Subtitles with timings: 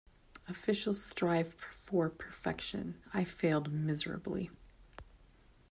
[0.49, 4.49] Officials strive for perfection- I failed miserably.